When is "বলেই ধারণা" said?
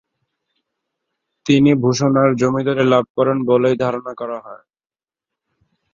3.49-4.11